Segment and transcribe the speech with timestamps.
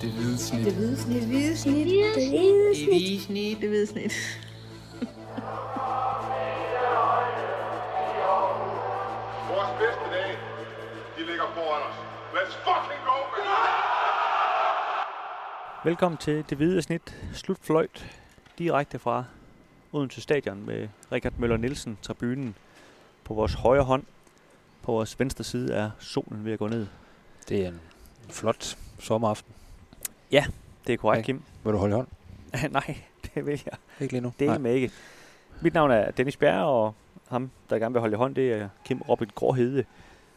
[0.00, 0.64] Det hvide snit.
[0.64, 1.20] Det hvide snit.
[1.20, 1.86] Det hvide snit.
[1.86, 2.30] Det hvide Det
[2.88, 3.60] hvide snit.
[3.60, 4.12] Det hvide snit.
[9.52, 10.36] Vores bedste dage,
[11.16, 11.94] de ligger foran os.
[12.34, 13.44] Let's fucking go, man!
[15.84, 18.20] Velkommen til Det Hvide Snit Slutfløjt
[18.58, 19.24] direkte fra
[19.92, 22.54] Odense Stadion med Richard Møller Nielsen, tribunen
[23.24, 24.04] på vores højre hånd.
[24.82, 26.86] På vores venstre side er solen ved at gå ned.
[27.48, 27.80] Det er en
[28.30, 29.55] flot sommeraften.
[30.30, 31.26] Det er korrekt, Okay.
[31.26, 31.42] Kim.
[31.64, 32.08] Vil du holde hånd?
[32.70, 32.96] Nej,
[33.34, 33.74] det vil jeg.
[34.00, 34.32] Ikke lige nu?
[34.38, 34.90] Det er med ikke.
[35.60, 36.94] Mit navn er Dennis Bjerre, og
[37.28, 39.84] ham, der gerne vil holde hånd, det er Kim Robin Gråhede.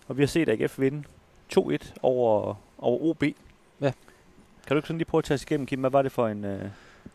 [0.08, 1.04] Og vi har set AGF vinde
[1.58, 1.60] 2-1
[2.02, 3.24] over, over OB.
[3.24, 3.92] Ja.
[4.68, 5.80] Kan du ikke sådan lige prøve at tage os igennem, Kim?
[5.80, 6.66] Hvad var det for en, øh,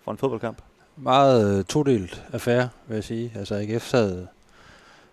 [0.03, 0.59] for en fodboldkamp?
[0.97, 3.33] Meget øh, todelt affære, vil jeg sige.
[3.35, 4.27] Altså AGF sad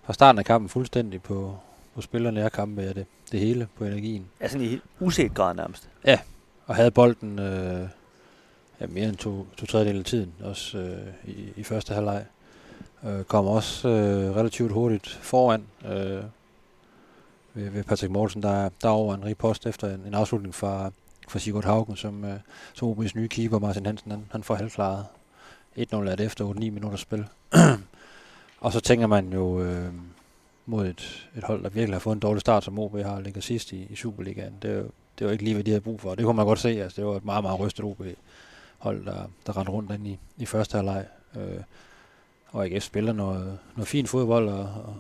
[0.04, 1.58] fra starten af kampen fuldstændig på,
[1.96, 4.26] på spillerne af kampen med det, det hele på energien.
[4.42, 5.90] Ja, sådan i uset grad nærmest.
[6.72, 7.88] Og havde bolden øh,
[8.80, 12.26] ja, mere end to, to tredjedel af tiden, også øh, i, i første halvleg.
[13.04, 16.24] Øh, kom også øh, relativt hurtigt foran øh,
[17.54, 20.92] ved, ved Patrick Mortensen, der, der over en ripost efter en, en afslutning fra,
[21.28, 22.40] fra Sigurd Haugen, som, øh,
[22.74, 25.06] som OB's nye keeper, Martin Hansen, han, han får halvklaret
[25.78, 27.26] 1-0 af det efter 8-9 minutter spil.
[28.66, 29.94] og så tænker man jo øh,
[30.66, 33.44] mod et, et hold, der virkelig har fået en dårlig start, som OB har ligget
[33.44, 34.54] sidst i, i Superligaen.
[34.62, 34.90] Det er jo
[35.20, 36.16] det var ikke lige, hvad de havde brug for.
[36.16, 36.70] Det kunne man godt se.
[36.70, 40.46] Altså, det var et meget, meget rystet OB-hold, der, der rendte rundt ind i, i
[40.46, 41.06] første halvleg.
[41.38, 41.62] Øh,
[42.52, 44.96] og AGF spiller noget, noget fint fodbold og, og,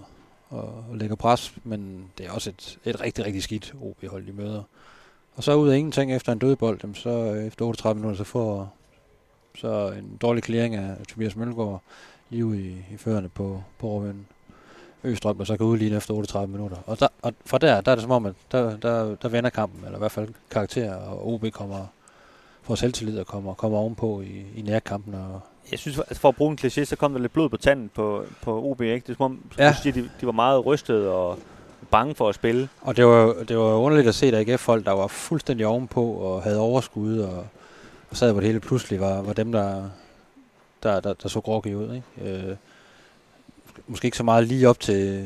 [0.49, 4.31] og, og lægger pres, men det er også et, et rigtig, rigtig skidt OB-hold, de
[4.31, 4.63] møder.
[5.35, 8.23] Og så ud af ingenting efter en dødbold, dem, så øh, efter 38 minutter, så
[8.23, 8.73] får
[9.55, 11.81] så en dårlig clearing af Tobias Mølgaard
[12.29, 14.27] lige ud i, i førerne på, på Råvinden.
[15.03, 16.77] Østrøm, og så kan udligne efter 38 minutter.
[16.85, 19.49] Og, der, og fra der, der er det som om, at der, der, der vender
[19.49, 21.85] kampen, eller i hvert fald karakter, og OB kommer
[22.63, 25.13] får selvtillid og kommer, kommer ovenpå i, i nærkampen.
[25.13, 25.39] Og,
[25.71, 27.89] Jeg synes, altså for at bruge en kliché, så kom der lidt blod på tanden
[27.95, 29.03] på, på OB, ikke?
[29.07, 29.69] Det er som om, Ja.
[29.69, 31.37] du siger, de, de var meget rystede og
[31.91, 32.69] bange for at spille.
[32.81, 36.43] og det var, det var underligt at se, at AGF-folk, der var fuldstændig ovenpå og
[36.43, 37.45] havde overskud, og,
[38.09, 39.83] og sad, hvor det hele pludselig var, var dem, der,
[40.83, 42.01] der, der, der så groggy ud.
[42.19, 42.31] Ikke?
[42.49, 42.55] Øh,
[43.91, 45.25] måske ikke så meget lige op til,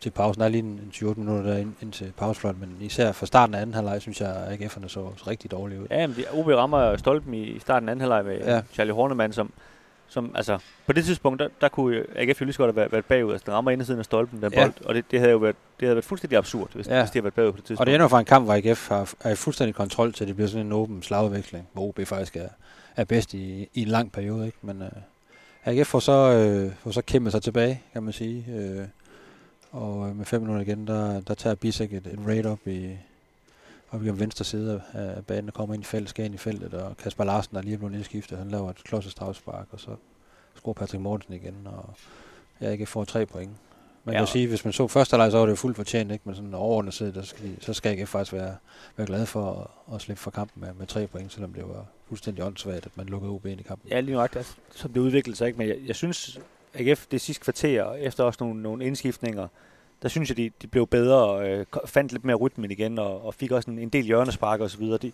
[0.00, 0.40] til pausen.
[0.40, 3.26] Der er lige en, en 20 minutter der ind, ind til pauseflot, men især fra
[3.26, 5.86] starten af anden halvleg, synes jeg, at AGF'erne så, så rigtig dårligt ud.
[5.90, 8.62] Ja, men de, OB rammer stolpen i starten af anden halvleg med Ja.
[8.72, 9.50] Charlie Hornemann, som,
[10.08, 12.92] som altså, på det tidspunkt, der, der kunne AGF jo lige så godt have været,
[12.92, 13.32] været bagud.
[13.32, 14.64] Altså, den rammer indersiden af stolpen, den Ja.
[14.64, 17.00] bold, og det, det, havde jo været, det havde været fuldstændig absurd, hvis, Ja.
[17.02, 17.80] hvis de havde været bagud på det tidspunkt.
[17.80, 20.34] Og det ender fra en kamp, hvor AGF har, er i fuldstændig kontrol til, det
[20.36, 22.48] bliver sådan en åben slagudveksling, hvor OB faktisk er,
[22.96, 24.46] er bedst i, i en lang periode.
[24.46, 24.58] Ikke?
[24.62, 24.88] Men øh,
[25.64, 28.44] AGF får så, øh, får så kæmpet sig tilbage, kan man sige.
[28.52, 28.86] Øh,
[29.70, 32.96] og øh, med fem minutter igen, der, der tager Bisek et, et raid op i,
[33.90, 36.38] op igennem venstre side af af banen, og kommer ind i feltet, skal ind i
[36.38, 39.80] feltet, og Kasper Larsen, der lige er blevet nedskiftet, han laver et klodset strafspark, og
[39.80, 39.90] så
[40.54, 41.94] scorer Patrick Mortensen igen, og
[42.60, 43.50] jeg ikke får tre point.
[44.04, 44.18] Man Ja.
[44.18, 46.22] kan jo sige, hvis man så første halvleg, så var det jo fuldt fortjent, ikke?
[46.26, 48.56] men sådan overordnet set, der skal, så skal AGF faktisk være,
[48.96, 51.86] være glad for at, at slippe fra kampen med, med tre point, selvom det var
[52.08, 53.90] fuldstændig åndssvagt, at man lukkede OB ind i kampen.
[53.90, 55.46] Ja, lige nok, altså, som det udviklede sig.
[55.46, 55.58] Ikke?
[55.58, 56.40] Men jeg, jeg synes,
[56.74, 59.48] AGF det sidste kvarter, efter også nogle, nogle indskiftninger,
[60.02, 63.26] der synes jeg, de, de blev bedre og øh, fandt lidt mere rytmen igen, og,
[63.26, 64.98] og fik også en, en del hjørnespark og så videre.
[64.98, 65.12] De,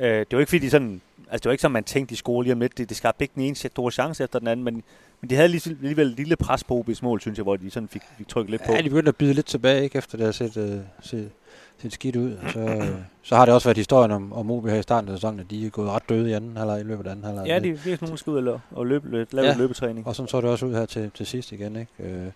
[0.00, 1.00] øh, det var ikke fordi, de sådan,
[1.30, 2.78] altså det var ikke som man tænkte, de scorede lige om lidt.
[2.78, 4.82] Det, det skabte ikke den ene store chance efter den anden, men,
[5.20, 7.70] men de havde lige, alligevel et lille pres på OB's mål, synes jeg, hvor de
[7.70, 8.72] sådan fik, fik trykket lidt på.
[8.72, 11.30] Ja, de begyndte at byde lidt tilbage, ikke, efter det har set, uh, set,
[11.78, 12.32] set skidt ud.
[12.32, 12.88] Og Så, øh,
[13.22, 15.50] så har det også været historien om, om OB her i starten af sæsonen, at
[15.50, 17.46] de er gået ret døde i anden halvleg i løbet af anden halvleg.
[17.46, 19.54] Ja, de er virkelig nogen skal ud og, og løbe, løbe, lave Ja.
[19.58, 20.06] løbetræning.
[20.06, 21.92] Og sådan så det også ud her til, til sidst igen, ikke?
[22.00, 22.26] Øh,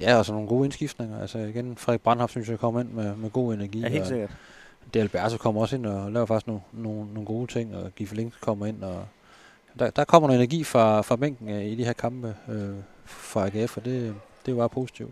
[0.00, 1.20] ja, og så nogle gode indskiftninger.
[1.20, 3.80] Altså igen, Frederik Brandhoff synes jeg kommer ind med, med god energi.
[3.80, 4.28] Ja, helt og
[4.94, 8.32] det Alberto kommer også ind og laver faktisk nogle, nogle, nogle gode ting, og Giffe
[8.40, 9.06] kommer ind, og
[9.78, 12.74] der, der kommer noget energi fra, fra bænken i de her kampe øh,
[13.04, 14.14] fra AGF, og det,
[14.46, 15.10] det er jo bare positivt.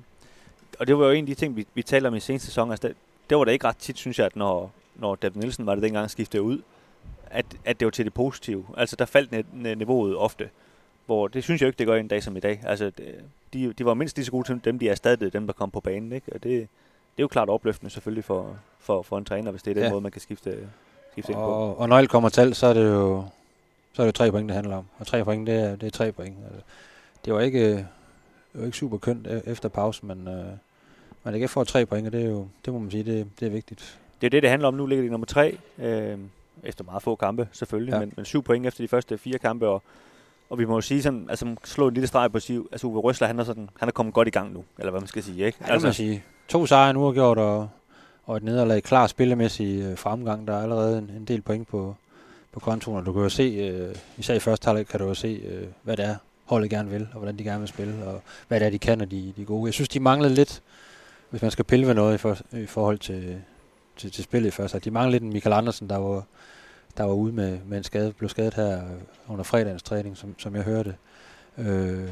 [0.80, 2.70] og det var jo en af de ting, vi, vi talte om i seneste sæson.
[2.70, 2.96] Altså, det,
[3.30, 5.82] det var da ikke ret tit, synes jeg, at når, når David Nielsen var det
[5.82, 6.62] dengang skiftede ud,
[7.26, 8.64] at, at det var til det positive.
[8.76, 10.48] Altså, der faldt net, ni- niveauet ofte.
[11.06, 12.60] Hvor det synes jeg ikke, det gør en dag som i dag.
[12.64, 13.14] Altså, det,
[13.52, 15.80] de, de var mindst lige så gode som dem, de erstattede, dem der kom på
[15.80, 16.12] banen.
[16.12, 16.32] Ikke?
[16.32, 16.68] Og det,
[17.16, 19.82] det er jo klart opløftende selvfølgelig for, for, for en træner, hvis det er den
[19.84, 19.90] Ja.
[19.90, 20.58] måde, man kan skifte,
[21.12, 21.44] skifte ind på.
[21.44, 23.24] Og, og når alt kommer til så er det jo
[23.92, 24.84] så er det jo tre point, det handler om.
[24.98, 26.36] Og tre point, det er, det er tre point.
[26.46, 26.60] Altså,
[27.24, 27.86] det var ikke, det
[28.54, 30.44] var ikke super kønt e- efter pausen, men øh,
[31.24, 33.46] man ikke får tre point, og det er jo, det må man sige, det, det
[33.46, 33.98] er vigtigt.
[34.20, 34.74] Det er det, det handler om.
[34.74, 36.18] Nu ligger de nummer tre, øh,
[36.64, 37.98] efter meget få kampe selvfølgelig, Ja.
[38.00, 39.82] men, men syv point efter de første fire kampe, og,
[40.50, 42.86] og vi må jo sige sådan, altså slå en lille streg på at sige, altså
[42.86, 45.08] Uwe Røsler, han er, sådan, han er kommet godt i gang nu, eller hvad man
[45.08, 45.58] skal sige, ikke?
[45.60, 46.22] Ja, altså, man sige.
[46.48, 47.68] To sejre nu har gjort, og,
[48.24, 50.46] og et nederlag klar spillemæssig øh, fremgang.
[50.46, 51.94] Der er allerede en, en del point på,
[52.52, 55.14] på kontoen, og du kan jo se, øh, især i første halvleg kan du jo
[55.14, 58.22] se, øh, hvad det er, holdet gerne vil, og hvordan de gerne vil spille, og
[58.48, 59.66] hvad det er, de kan, og de, de er gode.
[59.66, 60.62] Jeg synes, de manglede lidt,
[61.30, 63.42] hvis man skal pille ved noget i, for, i forhold til,
[63.96, 66.24] til, til spillet i første De manglede lidt en Michael Andersen, der var,
[66.96, 68.82] der var ude med, med en skade, blev skadet her
[69.28, 70.94] under fredagens træning, som, som jeg hørte.
[71.58, 72.08] Øh,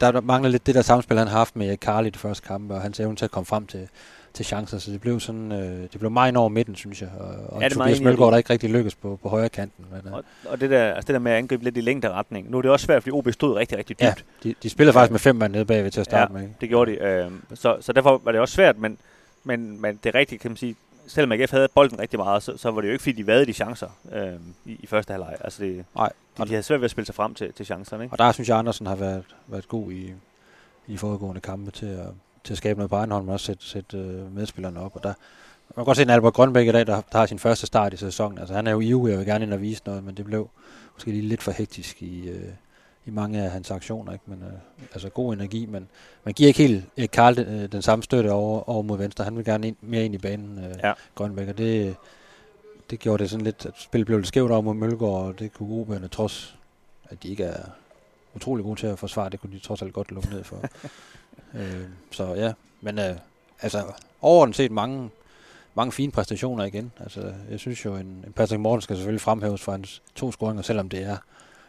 [0.00, 2.70] der mangler lidt det der samspil, han har haft med Carly i det første kamp,
[2.70, 3.88] og hans evne til at komme frem til,
[4.34, 7.56] til chancer, så det blev sådan, øh, det blev meget over midten, synes jeg, og,
[7.56, 9.84] og ja, Tobias Mølgaard der ikke rigtig lykkes på, på højre kanten.
[9.90, 10.12] Men, øh.
[10.12, 12.58] og, og, det, der, altså det der med at angribe lidt i længde retning, nu
[12.58, 14.02] er det også svært, fordi OB stod rigtig, rigtig dybt.
[14.02, 16.48] Ja, de, de spillede faktisk med fem mand nede bagved til at starte ja, med.
[16.60, 18.98] det gjorde de, øh, så, så derfor var det også svært, men,
[19.44, 20.76] men, men det er rigtigt, kan man sige,
[21.10, 23.46] selvom AGF havde bolden rigtig meget, så, så var det jo ikke, fordi de vade
[23.46, 24.32] de chancer øh,
[24.64, 25.36] i, i første halvleg.
[25.40, 26.12] Altså det, Nej.
[26.38, 28.04] De, de havde svært ved at spille sig frem til, til chancerne.
[28.04, 28.14] Ikke?
[28.14, 30.12] Og der synes jeg, Andersen har været, været god i,
[30.86, 32.08] i foregående kampe til at,
[32.44, 34.96] til at skabe noget på egen hånd, men også sætte, sætte uh, medspillerne op.
[34.96, 35.12] Og der,
[35.68, 37.94] man kan godt se, at Albert Grønbæk i dag, der, der har sin første start
[37.94, 38.38] i sæsonen.
[38.38, 40.50] Altså, han er jo ivrig og vil gerne ind og vise noget, men det blev
[40.94, 42.36] måske lige lidt for hektisk i, uh,
[43.06, 44.12] i mange af hans aktioner.
[44.12, 44.24] Ikke?
[44.26, 45.88] Men, uh, altså god energi, men
[46.24, 49.24] man giver ikke helt uh, Karl den, uh, den samme støtte over, over mod venstre.
[49.24, 50.92] Han vil gerne ind, mere ind i banen, uh, ja.
[51.14, 51.96] Grønbæk, og det,
[52.90, 55.52] det gjorde det sådan lidt, at spillet blev lidt skævt over mod Mølgaard, og det
[55.52, 56.56] kunne OB'erne trods,
[57.04, 57.62] at de ikke er
[58.34, 60.64] utrolig gode til at forsvare, det kunne de trods alt godt lukke ned for.
[61.58, 63.16] øh, så ja, men øh,
[63.62, 63.84] altså
[64.22, 65.10] overordnet set mange,
[65.74, 66.92] mange fine præstationer igen.
[67.00, 70.62] Altså, jeg synes jo, en, en Patrick Morten skal selvfølgelig fremhæves for hans to scoringer,
[70.62, 71.16] selvom det er,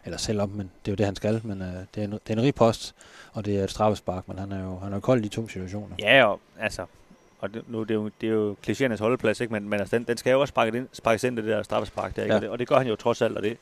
[0.05, 2.29] eller selvom, men det er jo det, han skal, men øh, det, er en, det
[2.29, 2.95] er en rig post,
[3.33, 5.29] og det er et straffespark, men han er jo, han er jo kold i de
[5.29, 5.95] to situationer.
[5.99, 6.85] Ja, og altså,
[7.39, 9.53] og det, nu, det er jo, det er jo klichéernes holdeplads, ikke?
[9.53, 12.15] men, men altså, den, den skal jo også sparkes ind, sparkes ind det der straffespark
[12.15, 12.33] der, ikke?
[12.33, 12.37] Ja.
[12.37, 13.57] Og, det, og det gør han jo trods alt, og det,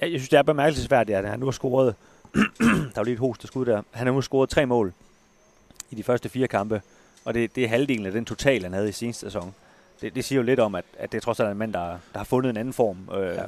[0.00, 1.94] jeg, jeg synes, det er bemærkelsesværdigt, at han nu har scoret
[2.94, 3.82] der var lige et host, der skud der.
[3.90, 4.92] Han har nu scoret tre mål
[5.90, 6.82] i de første fire kampe,
[7.24, 9.54] og det, det er halvdelen af den total, han havde i sin sæson.
[10.00, 11.86] Det, det siger jo lidt om, at, at det er trods alt en mand, der,
[12.12, 13.42] der har fundet en anden form øh, ja.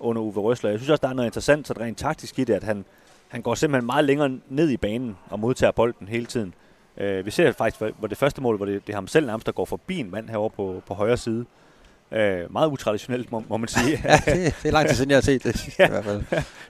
[0.00, 0.70] Under Uwe Røsler.
[0.70, 2.84] Jeg synes også, der er noget interessant, så rent taktisk i det, at han,
[3.28, 6.54] han går simpelthen meget længere ned i banen og modtager bolden hele tiden.
[6.96, 9.46] Øh, vi ser faktisk, hvor det første mål, hvor det, det er ham selv nærmest,
[9.46, 11.44] der går forbi en mand herovre på, på højre side.
[12.12, 14.00] Øh, meget utraditionelt, må, må man sige.
[14.04, 15.78] ja, det, det er lang tid siden, jeg har set det.
[15.78, 16.22] ja, i hvert fald.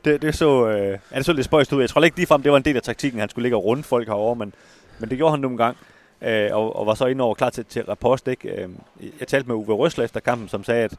[0.05, 1.81] det, det, så, øh, ja, det så lidt spøjst ud.
[1.81, 3.83] Jeg tror ikke ligefrem, det var en del af taktikken, han skulle ligge og runde
[3.83, 4.55] folk herovre, men,
[4.99, 5.79] men det gjorde han nogle gange.
[6.23, 8.29] Øh, og, og, var så inde over klar til, til rapport.
[8.29, 8.49] Ikke?
[8.49, 8.69] Øh,
[9.21, 10.95] jeg talte med Uwe Røsler efter kampen, som sagde, at,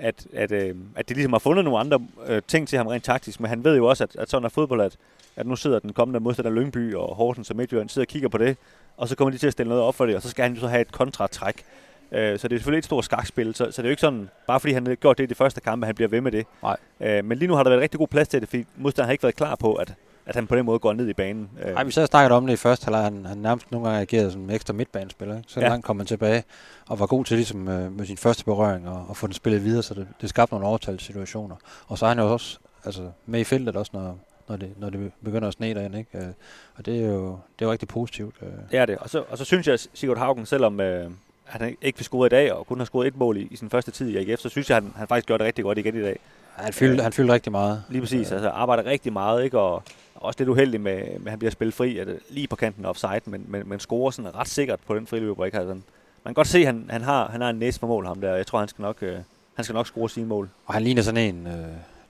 [0.00, 3.04] at, at, øh, at de ligesom har fundet nogle andre øh, ting til ham rent
[3.04, 4.96] taktisk, men han ved jo også, at, at sådan er fodbold, at,
[5.36, 8.38] at nu sidder den kommende modstander Lyngby og Horsens og Midtjylland, sidder og kigger på
[8.38, 8.56] det,
[8.96, 10.54] og så kommer de til at stille noget op for det, og så skal han
[10.54, 11.64] jo så have et kontratræk.
[12.12, 14.30] Øh, så det er selvfølgelig et stort skakspil, så, så det er jo ikke sådan,
[14.46, 16.46] bare fordi han har gjort det i de første kampe, han bliver ved med det.
[16.62, 16.76] Nej.
[17.00, 19.12] Øh, men lige nu har der været rigtig god plads til det, fordi modstanderen har
[19.12, 19.94] ikke været klar på, at,
[20.28, 21.50] at han på den måde går ned i banen.
[21.64, 21.74] Øh.
[21.74, 23.02] Nej, vi sad og snakkede om det i første halvleg.
[23.02, 25.36] Han, han nærmest nogle gange agerede som en ekstra midtbanespiller.
[25.36, 25.48] Ikke?
[25.48, 25.68] Så ja.
[25.68, 26.44] langt kom han tilbage
[26.86, 29.64] og var god til ligesom, øh, med sin første berøring og, og få den spillet
[29.64, 31.56] videre, så det, det skabte nogle overtalssituationer.
[31.86, 34.90] Og så er han jo også altså, med i feltet også, når, når det, når
[34.90, 35.98] det begynder at sne derinde.
[35.98, 36.18] Ikke?
[36.18, 36.28] Øh,
[36.76, 38.34] og det er jo det er jo rigtig positivt.
[38.42, 38.48] Øh.
[38.70, 38.98] Det er det.
[38.98, 41.10] Og så, og så synes jeg, Sigurd Haugen, selvom øh,
[41.44, 43.70] han ikke vil score i dag, og kun har scoret et mål i, i sin
[43.70, 45.96] første tid i AGF, så synes jeg, han, han faktisk gør det rigtig godt igen
[45.96, 46.18] i dag.
[46.58, 47.84] Han fyldte, øh, han fyldte rigtig meget.
[47.88, 49.58] Lige præcis, altså arbejder rigtig meget, ikke?
[49.58, 49.82] Og,
[50.20, 52.88] også lidt uheldig med, med at han bliver spillet fri, at lige på kanten af
[52.88, 55.44] offside, men, men, men scorer sådan ret sikkert på den friløber.
[55.44, 55.58] Ikke?
[55.58, 55.82] Altså, man
[56.24, 58.34] kan godt se, at han, han, har, han har en næse for mål, ham der.
[58.34, 59.18] Jeg tror, han skal nok, øh,
[59.54, 60.48] han skal nok score sine mål.
[60.66, 61.52] Og han ligner sådan en, øh,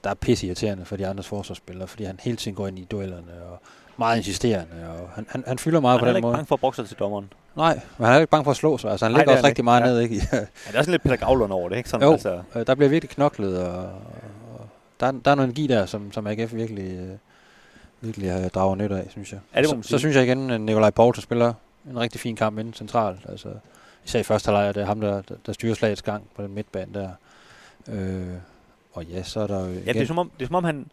[0.03, 2.83] der er pisse irriterende for de andres forsvarsspillere, fordi han hele tiden går ind i
[2.91, 3.61] duellerne og
[3.97, 6.33] meget insisterende, og han, han, han fylder meget han på den måde.
[6.33, 7.33] Han er ikke bange for at bokse til dommeren.
[7.55, 8.91] Nej, men han er ikke bange for at slå sig.
[8.91, 9.85] Altså, han ligger også rigtig meget ja.
[9.85, 9.99] ned.
[9.99, 10.15] Ikke?
[10.31, 11.89] ja, det er også lidt Peter Gavlund over det, ikke?
[11.89, 12.41] Sådan, jo, altså.
[12.55, 13.89] øh, der bliver virkelig knoklet, og
[14.99, 17.17] der, der er noget energi der, som, som AGF virkelig, øh,
[18.01, 19.39] virkelig har draget nyt af, synes jeg.
[19.55, 21.53] Ja, det så, så, synes jeg igen, at Nikolaj Poulsen spiller
[21.89, 23.19] en rigtig fin kamp inden centralt.
[23.29, 23.49] Altså,
[24.05, 26.53] især i første halvleg, det er ham, der, der, der styrer slagets gang på den
[26.53, 27.09] midtbane der.
[27.87, 28.35] Øh,
[28.93, 29.83] og ja, så er der jo igen...
[29.85, 30.85] Ja, det er som om, det er som om han,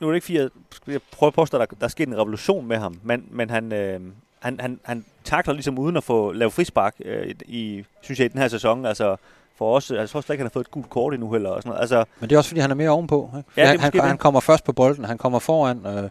[0.00, 0.50] nu er det ikke fordi, jeg,
[0.86, 3.50] jeg prøver at påstå, at der, der er sket en revolution med ham, men, men
[3.50, 4.00] han, øh,
[4.38, 8.28] han, han, han takler ligesom uden at få lavet frispark øh, i, synes jeg, i
[8.28, 8.86] den her sæson.
[8.86, 9.16] Altså,
[9.58, 11.50] for os, altså, jeg tror slet ikke, han har fået et gult kort endnu heller.
[11.50, 11.80] Og sådan noget.
[11.80, 13.30] Altså, men det er også, fordi han er mere ovenpå.
[13.36, 13.50] Ikke?
[13.56, 16.10] Ja, han, han, han, kommer først på bolden, han kommer foran, øh,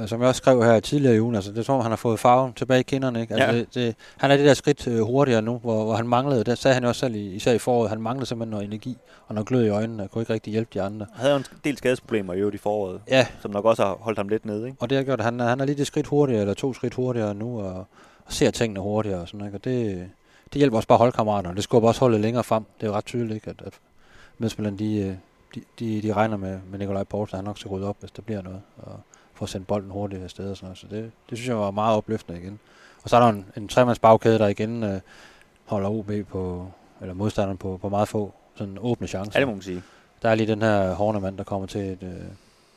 [0.00, 2.20] Øh, som jeg også skrev her tidligere i ugen, altså det som han har fået
[2.20, 3.20] farven tilbage i kinderne.
[3.20, 3.34] Ikke?
[3.34, 3.58] Altså, ja.
[3.58, 6.58] det, det, han er det der skridt øh, hurtigere nu, hvor, hvor han manglede, det
[6.58, 9.34] sagde han jo også selv i, især i foråret, han manglede simpelthen noget energi og
[9.34, 11.06] noget glød i øjnene, og kunne ikke rigtig hjælpe de andre.
[11.12, 13.26] Han havde jo en del skadesproblemer i øvrigt i foråret, ja.
[13.40, 14.66] som nok også har holdt ham lidt nede.
[14.66, 14.76] Ikke?
[14.80, 16.94] Og det har gjort, at han, han er lige det skridt hurtigere, eller to skridt
[16.94, 17.86] hurtigere nu, og,
[18.26, 19.56] og ser tingene hurtigere og sådan, ikke?
[19.58, 20.08] og det,
[20.52, 22.64] det hjælper også bare holdkammeraterne, det skubber også holdet længere frem.
[22.80, 23.50] Det er jo ret tydeligt, ikke?
[23.50, 23.72] at, at
[24.38, 25.14] medspillerne de, øh,
[25.54, 28.22] de, de, de regner med, med Nikolaj Poulsen, han nok skal rydde op, hvis der
[28.22, 28.62] bliver noget.
[28.76, 29.00] Og,
[29.34, 30.78] for at sende bolden hurtigt afsted og sådan noget.
[30.78, 32.58] Så det, det synes jeg var meget opløftende igen.
[33.02, 35.00] Og så er der en, en tremands bagkæde, der igen øh,
[35.64, 39.32] holder OB på, eller modstanderen på, på meget få sådan åbne chancer.
[39.34, 39.82] Ja, det må man sige.
[40.22, 42.10] der er lige den her Hornemann, der kommer til et, øh,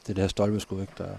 [0.07, 0.93] det der stolpeskud, ikke?
[0.97, 1.09] Der,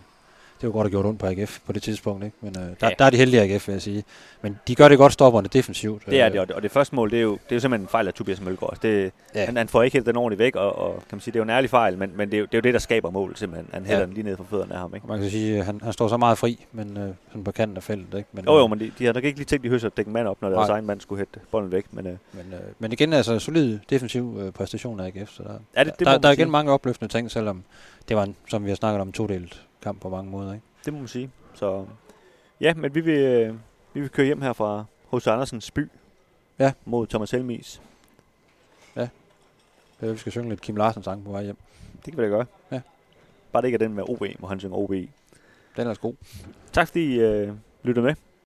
[0.60, 2.36] det var godt have gjort ondt på AGF på det tidspunkt, ikke?
[2.40, 2.90] Men øh, der, Ja.
[2.98, 4.04] der er de heldige AGF, vil jeg sige.
[4.42, 6.02] Men de gør det godt stopperne defensivt.
[6.06, 7.56] Det er øh, det, og det, og det første mål, det er jo, det er
[7.56, 8.78] jo simpelthen en fejl af Tobias Mølgaard.
[8.82, 9.44] Det, Ja.
[9.44, 11.40] han, han får ikke helt den ordentligt væk, og, og kan man sige, det er
[11.40, 13.10] jo en ærlig fejl, men, men det, er jo, det er jo det, der skaber
[13.10, 13.68] mål, simpelthen.
[13.72, 14.06] Han hælder Ja.
[14.06, 15.06] den lige ned for fødderne af ham, ikke?
[15.06, 17.76] Man kan sige, at han, han står så meget fri, men øh, sådan på kanten
[17.76, 18.28] af feltet, ikke?
[18.32, 19.96] Men, Jo, jo, øh, men de, de har nok ikke lige tænkt i høst at
[19.96, 22.44] dække en mand op, når deres egen mand skulle hætte bolden væk, men øh, Men,
[22.52, 26.06] øh, men igen, altså solid defensiv øh, præstation af AGF, så der, Ja, det- det
[26.06, 27.62] der, der man er igen mange opløftende ting, selvom
[28.08, 30.64] det var, en, som vi har snakket om, todelt kamp på mange måder, ikke?
[30.84, 31.30] det må man sige.
[31.54, 31.86] Så
[32.60, 33.54] ja, men vi vil, øh,
[33.94, 35.26] vi vil køre hjem her fra H.C.
[35.26, 35.88] Andersens by
[36.58, 36.72] Ja.
[36.84, 37.82] mod Thomas Helmis.
[40.02, 41.56] Øh, Vi skal synge lidt Kim Larsen sang på vej hjem.
[42.04, 42.46] Det kan vi da gøre.
[42.72, 42.80] Ja.
[43.52, 44.90] Bare det ikke er den med OB, hvor han synger OB.
[44.90, 45.08] Den
[45.76, 46.14] er altså god.
[46.72, 47.52] Tak fordi I øh,
[47.82, 48.14] lyttede med.